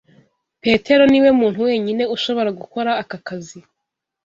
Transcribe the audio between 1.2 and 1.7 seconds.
muntu